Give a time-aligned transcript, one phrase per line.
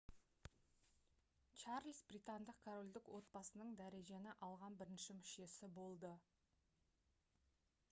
[1.63, 6.15] чарльз британдық корольдік отбасының дәрежені алған бірінші мүшесі болды